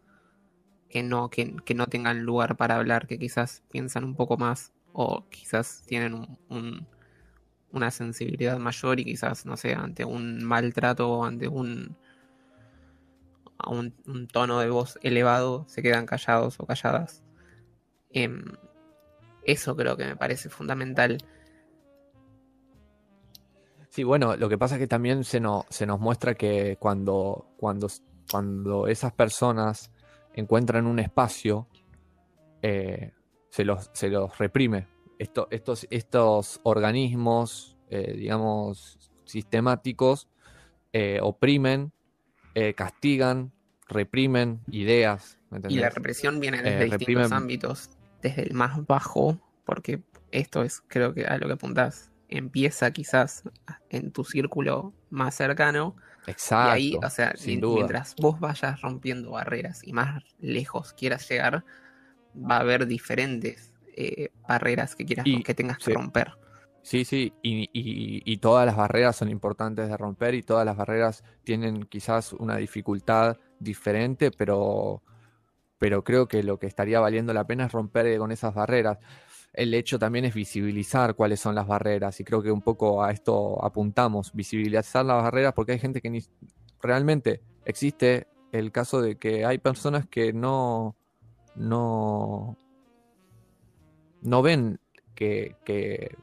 [0.88, 4.72] que, no, que, que, no tengan lugar para hablar, que quizás piensan un poco más
[4.92, 6.86] o quizás tienen un, un,
[7.72, 11.96] una sensibilidad mayor y quizás, no sé, ante un maltrato o ante un,
[13.66, 17.22] un, tono de voz elevado se quedan callados o calladas.
[18.10, 18.30] Eh,
[19.44, 21.18] eso creo que me parece fundamental.
[23.88, 27.88] Sí, bueno, lo que pasa es que también se, se nos muestra que cuando, cuando,
[28.30, 29.90] cuando esas personas
[30.34, 31.68] encuentran un espacio,
[32.62, 33.12] eh,
[33.52, 34.88] se, los, se los reprime.
[35.18, 40.26] Esto, estos, estos organismos, eh, digamos, sistemáticos,
[40.94, 41.92] eh, oprimen,
[42.74, 43.52] castigan,
[43.88, 45.38] reprimen ideas.
[45.68, 47.32] y la represión viene desde distintos reprimen...
[47.32, 47.90] ámbitos,
[48.22, 53.44] desde el más bajo, porque esto es creo que a lo que apuntás empieza quizás
[53.90, 55.94] en tu círculo más cercano.
[56.26, 56.68] Exacto.
[56.68, 61.64] Y ahí, o sea, mientras vos vayas rompiendo barreras y más lejos quieras llegar,
[62.34, 66.32] va a haber diferentes eh, barreras que quieras y, que tengas que romper.
[66.82, 70.76] Sí, sí, y, y, y, todas las barreras son importantes de romper y todas las
[70.76, 75.00] barreras tienen quizás una dificultad diferente, pero,
[75.78, 78.98] pero creo que lo que estaría valiendo la pena es romper con esas barreras
[79.52, 83.10] el hecho también es visibilizar cuáles son las barreras y creo que un poco a
[83.12, 86.20] esto apuntamos, visibilizar las barreras porque hay gente que ni,
[86.80, 90.96] realmente existe el caso de que hay personas que no
[91.54, 92.56] no
[94.22, 94.80] no ven
[95.14, 96.16] que, que,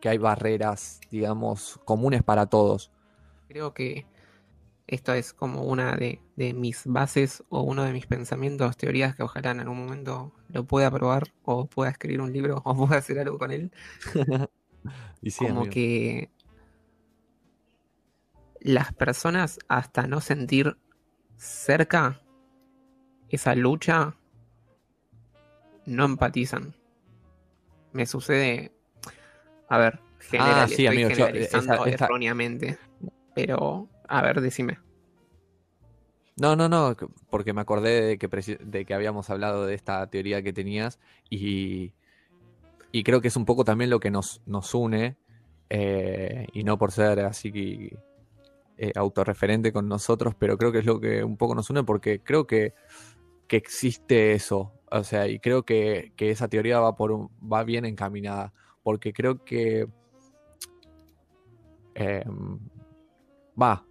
[0.00, 2.92] que hay barreras, digamos, comunes para todos.
[3.48, 4.06] Creo que
[4.86, 9.22] esto es como una de, de, mis bases o uno de mis pensamientos, teorías que
[9.22, 13.18] ojalá en algún momento lo pueda probar o pueda escribir un libro o pueda hacer
[13.18, 13.70] algo con él.
[15.22, 15.72] y sí, como amigo.
[15.72, 16.30] que
[18.60, 20.76] las personas hasta no sentir
[21.36, 22.20] cerca
[23.28, 24.16] esa lucha
[25.88, 26.74] no empatizan.
[27.92, 28.72] Me sucede,
[29.68, 32.04] a ver, general, ah, sí, estoy amigo, generalizando yo, esa, esa...
[32.04, 32.78] erróneamente,
[33.34, 34.78] pero a ver, decime.
[36.40, 36.96] No, no, no,
[37.30, 38.28] porque me acordé de que,
[38.60, 41.92] de que habíamos hablado de esta teoría que tenías y,
[42.92, 45.16] y creo que es un poco también lo que nos, nos une
[45.68, 47.90] eh, y no por ser así
[48.76, 52.20] eh, autorreferente con nosotros, pero creo que es lo que un poco nos une porque
[52.20, 52.72] creo que,
[53.48, 57.64] que existe eso, o sea, y creo que, que esa teoría va, por un, va
[57.64, 59.88] bien encaminada, porque creo que...
[61.94, 62.24] Eh,
[63.60, 63.84] va,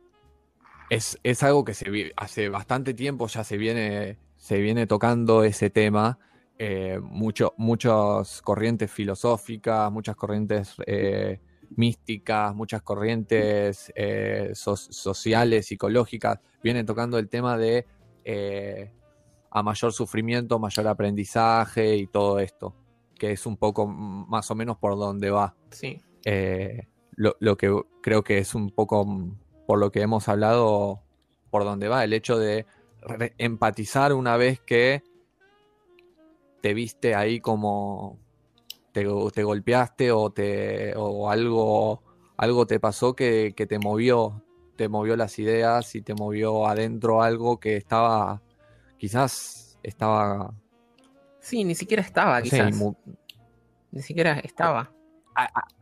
[0.89, 5.69] es, es, algo que se hace bastante tiempo ya se viene, se viene tocando ese
[5.69, 6.19] tema.
[6.59, 11.39] Eh, muchas corrientes filosóficas, muchas corrientes eh,
[11.75, 17.85] místicas, muchas corrientes eh, so sociales, psicológicas, vienen tocando el tema de
[19.57, 22.75] a mayor sufrimiento, mayor aprendizaje y todo esto,
[23.15, 25.55] que es un poco más o menos por donde va.
[25.71, 26.01] Sí.
[26.25, 29.05] Eh, Lo, lo, que creo que es un poco
[29.65, 31.01] por lo que hemos hablado,
[31.49, 32.65] por donde va, el hecho de
[33.37, 35.03] empatizar una vez que
[36.61, 38.19] te viste ahí como
[38.91, 42.03] te, te golpeaste o te o algo
[42.37, 44.43] algo te pasó que, que, te movió
[44.75, 48.41] te movió las ideas y te movió adentro algo que estaba
[48.97, 50.53] quizás estaba
[51.39, 52.83] sí ni siquiera estaba quizás sí,
[53.91, 54.91] Ni siquiera estaba.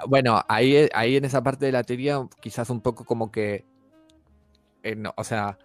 [0.07, 3.65] bueno, ahí, ahí en esa parte de la teoría, quizás un poco como que.
[4.83, 5.57] eh, no, o sea,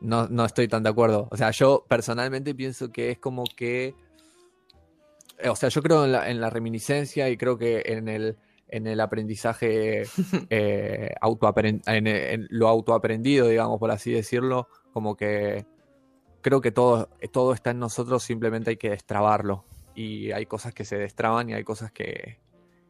[0.00, 1.28] no, no estoy tan de acuerdo.
[1.30, 3.94] O sea, yo personalmente pienso que es como que.
[5.38, 8.36] eh, O sea, yo creo en la, en la reminiscencia y creo que en el,
[8.68, 10.02] en el aprendizaje
[10.50, 11.14] eh,
[11.86, 15.66] en lo autoaprendido, digamos, por así decirlo, como que
[16.42, 19.64] creo que todo, todo está en nosotros, simplemente hay que destrabarlo.
[19.94, 22.38] Y hay cosas que se destraban y hay cosas que,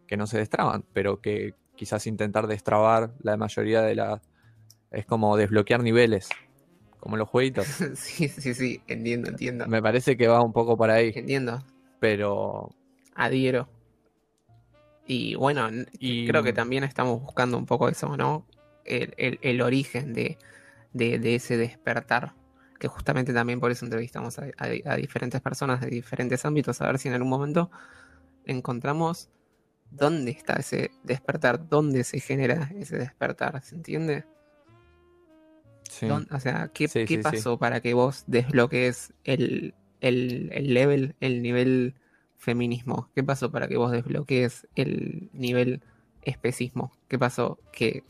[0.06, 4.20] que no se destraban, pero que quizás intentar destrabar la mayoría de las...
[4.90, 6.28] Es como desbloquear niveles,
[7.00, 7.66] como los jueguitos.
[7.94, 9.66] sí, sí, sí, entiendo, entiendo.
[9.66, 11.58] Me parece que va un poco por ahí, Entiendo.
[11.98, 12.70] pero...
[13.14, 13.68] Adhiero.
[15.06, 18.46] Y bueno, Y- creo que también estamos buscando un poco eso, ¿no?
[18.84, 20.38] El, el- el origen de,
[20.92, 22.34] de- de ese despertar.
[22.82, 26.86] Que justamente también por eso entrevistamos a, a- a diferentes personas de diferentes ámbitos, a
[26.88, 27.70] ver si en algún momento
[28.44, 29.28] encontramos
[29.92, 34.24] dónde está ese despertar, dónde se genera ese despertar, ¿se entiende?
[35.88, 36.06] Sí.
[36.08, 37.22] ¿Dónde- o sea, ¿qué, Sí, qué sí.
[37.22, 41.94] pasó para que vos desbloquees el, el, el level, el nivel
[42.38, 43.10] feminismo?
[43.14, 45.84] ¿Qué pasó para que vos desbloquees el nivel
[46.22, 46.92] especismo?
[47.06, 48.02] ¿Qué pasó que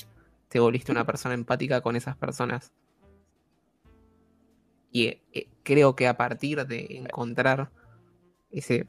[0.49, 2.73] te volviste una persona empática con esas personas?
[4.93, 7.71] Y eh, creo que a partir de encontrar
[8.51, 8.87] ese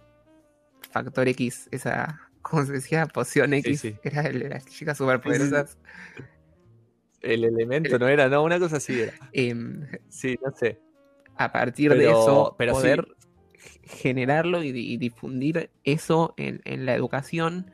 [0.92, 3.08] factor X, esa, ¿cómo se decía?
[3.08, 3.96] Poción X, sí.
[4.04, 5.78] era el de las chicas superpoderosas.
[7.22, 9.14] El elemento no era, no, una cosa así era.
[9.32, 10.78] em, Sí, no sé.
[11.38, 13.08] a partir de eso pero poder
[13.84, 17.72] generarlo y, y difundir eso en, en la educación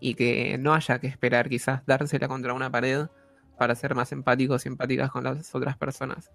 [0.00, 3.06] y que no haya que esperar quizás dársela contra una pared
[3.58, 6.30] para ser más empáticos y empáticas con las otras personas.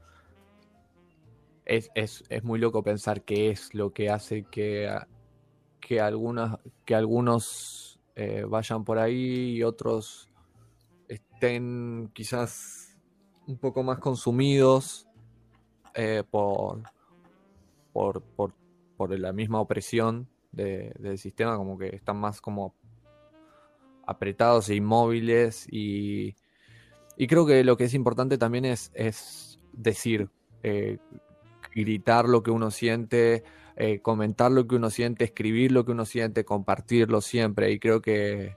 [1.65, 5.07] Es, es, es muy loco pensar qué es lo que hace que, a-
[5.79, 10.29] que, algunas, que algunos eh, vayan por ahí y otros
[11.07, 12.97] estén quizás
[13.47, 15.07] un poco más consumidos
[15.95, 16.83] eh, por,
[17.93, 18.53] por, por,
[18.95, 22.75] por la misma opresión de- del sistema, como que están más como
[24.07, 26.35] apretados e inmóviles y,
[27.17, 30.29] y creo que lo que es importante también es, es decir,
[30.63, 30.97] eh,
[31.75, 33.43] gritar lo que uno siente,
[33.75, 37.71] eh, comentar lo que uno siente, escribir lo que uno siente, compartirlo siempre.
[37.71, 38.55] Y creo que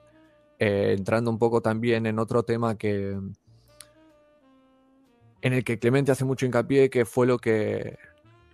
[0.58, 3.18] eh, entrando un poco también en otro tema que
[5.40, 7.96] en el que Clemente hace mucho hincapié, que fue lo que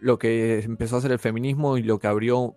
[0.00, 2.56] lo que empezó a hacer el feminismo y lo que abrió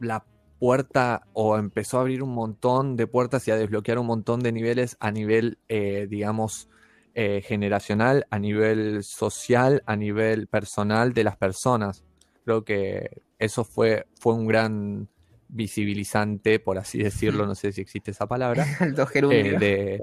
[0.00, 0.24] la
[0.58, 4.50] puerta o empezó a abrir un montón de puertas y a desbloquear un montón de
[4.50, 6.68] niveles a nivel, eh, digamos,
[7.14, 12.04] eh, generacional, a nivel social, a nivel personal de las personas.
[12.44, 15.08] Creo que eso fue, fue un gran
[15.48, 19.56] visibilizante, por así decirlo, no sé si existe esa palabra, Alto gerundio.
[19.56, 20.02] eh, de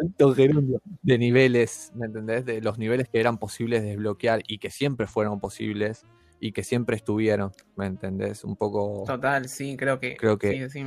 [0.00, 2.44] alto gerundio, de niveles, ¿me entendés?
[2.44, 6.04] De los niveles que eran posibles de desbloquear y que siempre fueron posibles
[6.40, 8.42] y que siempre estuvieron, ¿me entendés?
[8.44, 9.04] Un poco...
[9.06, 10.16] Total, sí, creo que.
[10.16, 10.84] Creo que- sí.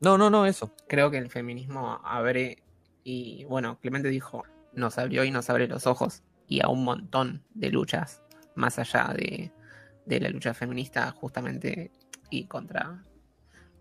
[0.00, 0.72] No, no, no, eso.
[0.86, 2.62] Creo que el feminismo abre,
[3.10, 4.44] y bueno, Clemente dijo,
[4.74, 8.22] nos abrió y nos abre los ojos, y a un montón de luchas,
[8.54, 9.50] más allá de,
[10.04, 11.90] de la lucha feminista, justamente,
[12.28, 13.02] y contra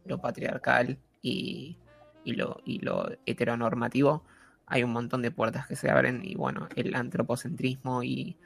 [0.05, 1.77] lo patriarcal y,
[2.23, 4.23] y lo, y lo heteronormativo,
[4.65, 8.37] hay un montón de puertas que se abren, y bueno, el antropocentrismo y,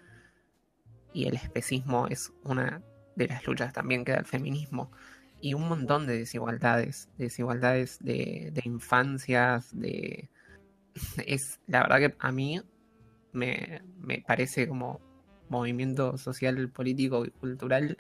[1.14, 2.82] y el especismo es una
[3.16, 4.92] de las luchas también que da el feminismo.
[5.42, 10.32] Y un montón de desigualdades, desigualdades de, de infancias, de...
[11.26, 12.62] Es, la verdad que a mí
[13.32, 15.00] me, me parece como
[15.50, 17.98] movimiento social, político y cultural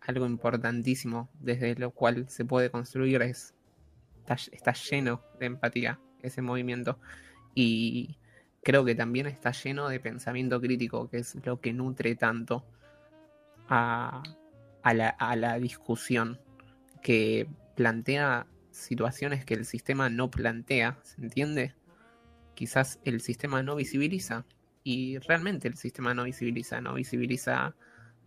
[0.00, 3.54] algo importantísimo desde lo cual se puede construir, es,
[4.18, 6.98] está, está lleno de empatía ese movimiento
[7.54, 8.18] y
[8.62, 12.64] creo que también está lleno de pensamiento crítico, que es lo que nutre tanto
[13.68, 14.22] a,
[14.82, 16.40] a la, a la discusión,
[17.02, 21.74] que plantea situaciones que el sistema no plantea, ¿se entiende?
[22.54, 24.46] Quizás el sistema no visibiliza,
[24.82, 27.74] y realmente el sistema no visibiliza, no visibiliza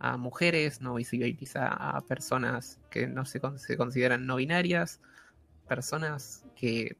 [0.00, 5.00] a mujeres, no visibiliza a personas que no se, se consideran no binarias,
[5.68, 6.96] personas que,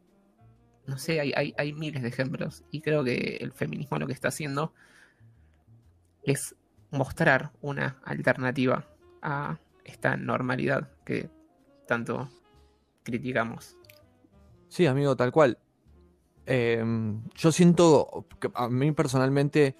[0.86, 4.12] no sé, hay, hay, hay miles de ejemplos, y creo que el feminismo lo que
[4.12, 4.72] está haciendo
[6.22, 6.54] es
[6.90, 8.86] mostrar una alternativa
[9.22, 11.30] a esta normalidad que
[11.86, 12.28] tanto
[13.02, 13.76] criticamos.
[14.68, 15.58] Sí, amigo, tal cual.
[16.50, 19.76] Em, yo siento que a mí personalmente,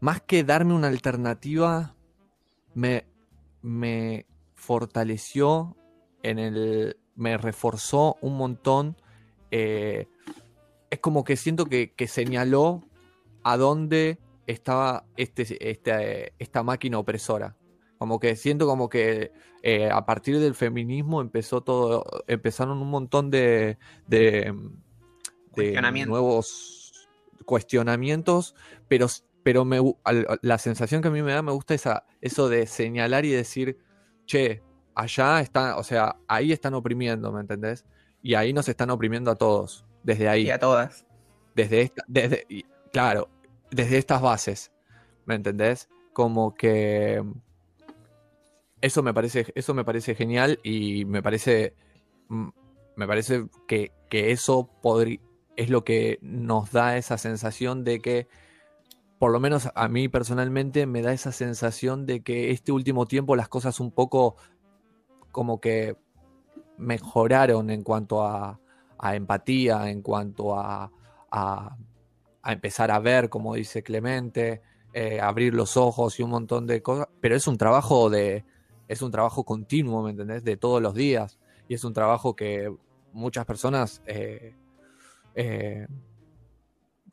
[0.00, 1.94] más que darme una alternativa,
[2.74, 3.06] me,
[3.62, 5.74] me fortaleció
[6.22, 8.96] en el, me reforzó un montón.
[9.50, 10.08] eh,
[10.90, 12.82] es como que siento que, que señaló
[13.42, 17.56] a dónde estaba este, este, esta máquina opresora.
[17.96, 23.30] Como que siento como que eh, a partir del feminismo empezó todo, empezaron un montón
[23.30, 23.78] de,
[25.54, 26.08] Cuestionamientos.
[26.10, 27.08] nuevos
[27.44, 28.54] cuestionamientos,
[28.88, 29.06] pero,
[29.42, 32.66] pero me, al- la sensación que a mí me da me gusta esa, eso de
[32.66, 33.78] señalar y decir,
[34.26, 34.62] che,
[34.94, 37.84] allá está, o sea, ahí están oprimiendo, ¿me entendés?
[38.22, 41.04] Y ahí nos están oprimiendo a todos, desde ahí Y a todas.
[41.54, 43.28] desde esta, desde, y- claro,
[43.70, 44.70] desde estas bases,
[45.26, 45.88] ¿me entendés?
[46.12, 47.22] Como que
[48.80, 51.74] eso me parece, eso me parece genial y me parece,
[52.28, 52.48] mm,
[52.96, 55.20] me parece que, que eso podri-
[55.56, 58.28] es lo que nos da esa sensación de que,
[59.18, 63.36] por lo menos a mí personalmente, me da esa sensación de que este último tiempo
[63.36, 64.36] las cosas un poco
[65.30, 65.96] como que
[66.76, 68.58] mejoraron en cuanto a,
[69.14, 70.90] empatía, en cuanto a,
[71.30, 71.76] a-
[72.42, 76.82] a empezar a ver, como dice Clemente, eh, abrir los ojos y un montón de
[76.82, 78.44] cosas, pero es un trabajo de,
[78.88, 80.44] es un trabajo continuo, ¿me entendés?
[80.44, 81.38] De todos los días.
[81.68, 82.74] Y es un trabajo que
[83.12, 84.54] muchas personas eh,
[85.34, 85.86] eh,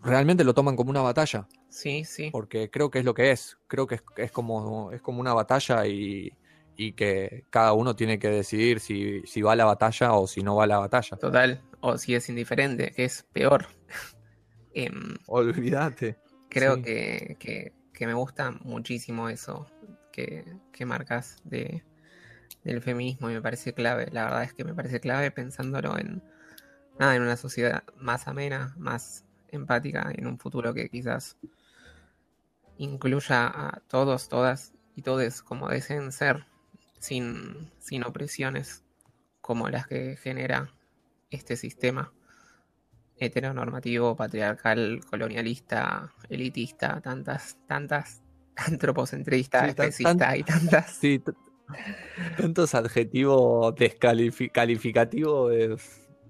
[0.02, 1.48] realmente lo toman como una batalla.
[1.70, 2.30] Sí, sí.
[2.32, 3.58] Porque creo que es lo que es.
[3.68, 6.32] Creo que es, es como, es como una batalla y,
[6.76, 10.42] y que cada uno tiene que decidir si, si va a la batalla o si
[10.42, 11.18] no va a la batalla.
[11.18, 11.62] Total.
[11.82, 13.68] O si es indiferente, que es peor.
[14.74, 16.18] Em, Olvídate.
[16.50, 16.82] creo Sí.
[16.84, 19.66] que, que- que me gusta muchísimo eso
[20.12, 21.84] que, que marcas de,
[22.64, 24.08] del feminismo y me parece clave.
[24.12, 26.24] La verdad es que me parece clave pensándolo en
[27.00, 31.38] nada, en una sociedad más amena, más empática, en un futuro que quizás
[32.78, 36.45] incluya a todos, todas y todes como deseen ser,
[37.00, 38.84] sin, sin opresiones
[39.41, 40.72] como las que genera
[41.30, 42.12] este sistema
[43.18, 48.22] heteronormativo, patriarcal, colonialista, elitista, tantas, tantas,
[48.56, 50.91] antropocentrista, Sí, especista tan- y tantas.
[50.91, 51.22] Sí,
[52.38, 55.52] tantos adjetivos descalificativos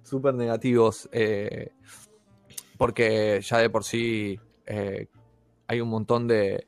[0.10, 1.08] súper negativos.
[1.12, 1.72] eh,
[2.78, 5.08] porque ya de por sí eh,
[5.68, 6.68] hay un montón de.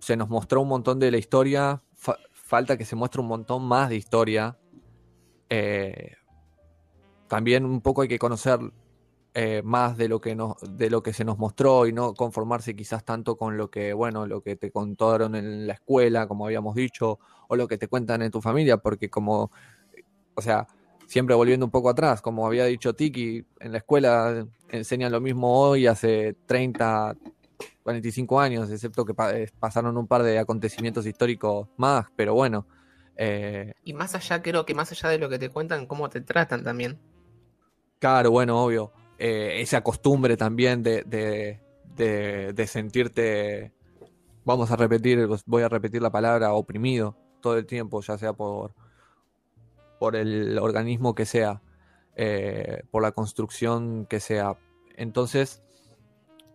[0.00, 1.82] Se nos mostró un montón de la historia.
[1.94, 4.58] fa- falta que se muestre un montón más de historia.
[5.48, 6.16] eh,
[7.28, 8.58] también un poco hay que conocer
[9.64, 13.02] más de lo que nos, de lo que se nos mostró y no conformarse quizás
[13.02, 17.18] tanto con lo que, bueno, lo que te contaron en la escuela, como habíamos dicho,
[17.48, 19.50] o lo que te cuentan en tu familia, porque como,
[20.34, 20.66] o sea,
[21.12, 25.60] siempre volviendo un poco atrás, como había dicho Tiki, en la escuela enseñan lo mismo
[25.60, 27.14] hoy, hace 30,
[27.82, 32.66] 45 años, excepto que eh, pasaron un par de acontecimientos históricos más, pero bueno.
[33.14, 36.22] eh, Y más allá, creo que más allá de lo que te cuentan, cómo te
[36.22, 36.98] tratan también.
[37.98, 38.90] Claro, bueno, obvio.
[39.18, 41.60] Eh, esa costumbre también de, de,
[41.94, 43.70] de- de sentirte,
[44.46, 48.72] vamos a repetir, voy a repetir la palabra oprimido todo el tiempo, ya sea por,
[50.02, 51.62] por el organismo que sea,
[52.16, 54.58] eh, por la construcción que sea.
[54.96, 55.62] Entonces,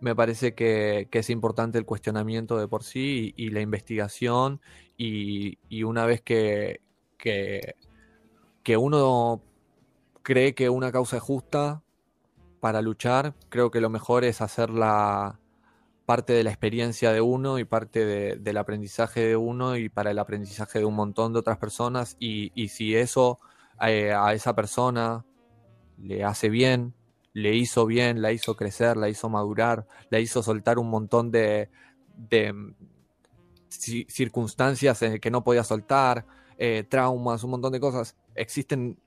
[0.02, 4.60] me parece que, es importante el cuestionamiento de por sí y, la investigación
[4.98, 6.82] y, una vez que,
[7.18, 9.42] que uno
[10.24, 11.84] cree que una causa es justa
[12.60, 15.40] para luchar, creo que lo mejor es hacerla
[16.08, 20.10] parte de la experiencia de uno y parte de- del aprendizaje de uno y para
[20.12, 23.40] el aprendizaje de un montón de otras personas y, si eso
[23.82, 25.26] eh, a esa persona
[25.98, 26.94] le hace bien,
[27.34, 31.70] le hizo bien, la hizo crecer, la hizo madurar, la hizo soltar un montón de,
[32.30, 32.70] mm,
[33.70, 36.26] ci- circunstancias que no podía soltar,
[36.58, 38.16] eh, traumas, un montón de cosas.
[38.34, 38.98] Existen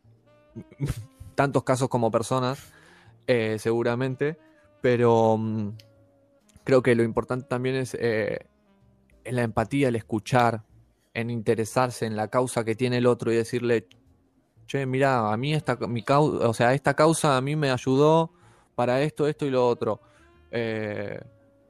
[1.35, 2.59] tantos casos como personas,
[3.27, 4.37] eh, seguramente,
[4.83, 5.71] pero mm,
[6.65, 8.47] creo que lo importante también es eh,
[9.25, 10.65] la empatía, el escuchar,
[11.15, 13.89] en interesarse en la causa que tiene el otro y decirle,
[14.67, 18.33] che, mira, a mí esta, mi cau- o sea, esta causa a mí me ayudó
[18.75, 20.01] para esto, esto y lo otro.
[20.53, 21.21] Eh,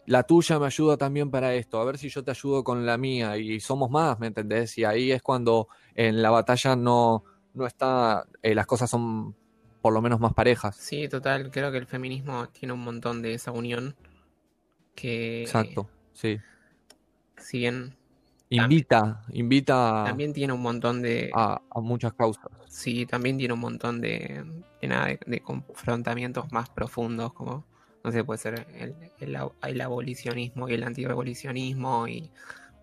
[0.07, 2.99] la tuya me ayuda también para esto, a ver si yo te ayudo con la
[2.99, 4.77] mía y somos más, ¿me entendés?
[4.77, 7.25] Y ahí es cuando en la batalla no,
[7.55, 9.35] no está, eh, las cosas son
[9.81, 10.77] por lo menos más parejas.
[10.77, 13.95] Sí, total, creo que el feminismo tiene un montón de esa unión
[15.01, 16.39] que, Exacto, sí.
[17.39, 17.97] si bien
[18.51, 21.31] Invita, invita también tiene un montón de...
[21.35, 22.51] a, a muchas causas.
[22.69, 24.45] Sí, también tiene un montón de,
[24.81, 27.65] de nada, de, de confrontamientos más profundos, como,
[28.05, 32.31] no sé, puede ser el, el ab- el abolicionismo y el antirrevolucionismo y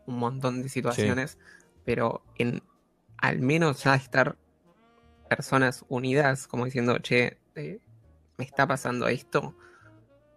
[0.05, 1.37] un montón de situaciones,
[1.85, 2.61] pero en
[3.17, 4.37] al menos ya estar
[5.29, 7.79] personas unidas, como diciendo, che, eh,
[8.37, 9.55] me está pasando esto,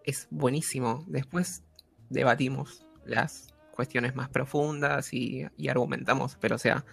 [0.04, 1.04] es buenísimo.
[1.08, 1.62] Después
[2.10, 6.84] debatimos las cuestiones más profundas y, y argumentamos, pero o sea,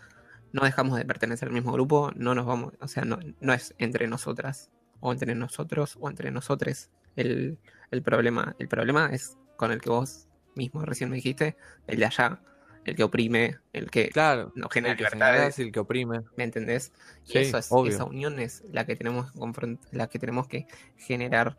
[0.54, 3.76] no dejamos de pertenecer al mismo grupo, no nos vamos, o sea, no, no es
[3.78, 7.58] entre nosotras, o entre nosotros, o entre nosotres el,
[7.92, 8.56] el problema.
[8.60, 11.58] El problema es con el que vos mismo recién me dijiste,
[11.88, 12.42] el de allá,
[12.86, 15.60] el que oprime, el que Claro, no genera el que libertades.
[15.60, 16.22] el que oprime.
[16.38, 16.94] ¿Me entendés?
[17.26, 20.68] Y Sí, eso es, esa unión es la que tenemos que la que tenemos que
[20.96, 21.58] generar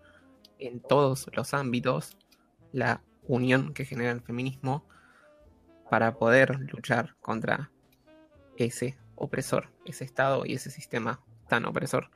[0.59, 2.17] en todos los ámbitos,
[2.73, 4.85] la unión que genera el feminismo
[5.91, 7.71] para poder luchar contra
[8.57, 12.11] ese opresor, ese estado y ese sistema tan opresor.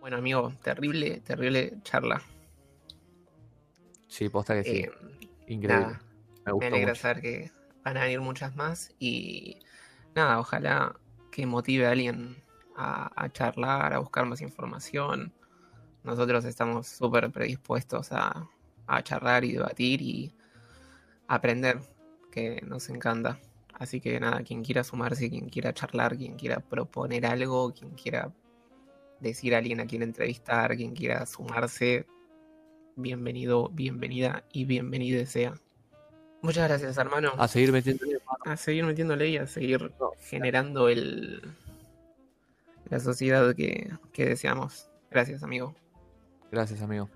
[0.00, 2.20] Bueno, amigo, terrible, terrible charla.
[4.08, 4.76] Sí, posta que sí.
[4.76, 4.90] Eh,
[5.46, 5.86] Increíble.
[5.86, 6.02] nada,
[6.58, 7.02] Me alegra mucho.
[7.02, 7.50] saber que
[7.82, 9.58] van a venir muchas más y
[10.14, 10.94] nada, ojalá
[11.32, 12.42] que motive a alguien
[12.76, 15.32] a, a charlar, a buscar más información.
[16.04, 18.48] Nosotros estamos súper predispuestos a,
[18.86, 20.34] a charlar y debatir y
[21.28, 21.80] aprender,
[22.30, 23.38] que nos encanta.
[23.74, 28.32] Así que nada, quien quiera sumarse, quien quiera charlar, quien quiera proponer algo, quien quiera
[29.20, 32.06] decir a alguien a quien entrevistar, quien quiera sumarse,
[32.96, 35.54] bienvenido, bienvenida y bienvenido sea.
[36.42, 37.32] Muchas gracias, hermano.
[37.38, 38.18] A seguir metiéndole.
[38.44, 41.40] A seguir metiéndole y a seguir generando el
[42.90, 44.90] la sociedad que, que deseamos.
[45.10, 45.74] Gracias, amigo.
[46.50, 47.08] Gracias, amigo.